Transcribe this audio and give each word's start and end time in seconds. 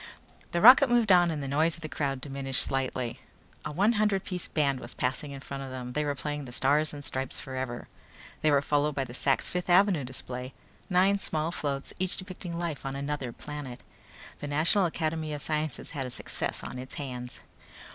The 0.51 0.61
rocket 0.61 0.89
moved 0.89 1.11
on 1.11 1.29
and 1.29 1.43
the 1.43 1.47
noise 1.47 1.75
of 1.75 1.81
the 1.81 1.87
crowd 1.87 2.21
diminished 2.21 2.63
slightly. 2.63 3.19
A 3.63 3.71
one 3.71 3.91
hundred 3.93 4.23
piece 4.23 4.47
brass 4.47 4.53
band 4.55 4.79
was 4.79 4.95
passing 4.95 5.29
in 5.29 5.41
front 5.41 5.61
of 5.61 5.69
them. 5.69 5.93
They 5.93 6.03
were 6.03 6.15
playing 6.15 6.45
"The 6.45 6.51
Stars 6.51 6.91
and 6.91 7.05
Stripes 7.05 7.39
Forever." 7.39 7.87
They 8.41 8.49
were 8.49 8.63
followed 8.63 8.95
by 8.95 9.03
the 9.03 9.13
Sak's 9.13 9.47
Fifth 9.51 9.69
Avenue 9.69 10.03
display; 10.03 10.55
nine 10.89 11.19
small 11.19 11.51
floats, 11.51 11.93
each 11.99 12.17
depicting 12.17 12.57
life 12.57 12.83
on 12.83 12.95
another 12.95 13.31
planet. 13.31 13.81
The 14.39 14.47
National 14.47 14.85
Academy 14.87 15.33
of 15.33 15.41
Sciences 15.43 15.91
had 15.91 16.07
a 16.07 16.09
success 16.09 16.63
on 16.63 16.79
its 16.79 16.95
hands. 16.95 17.41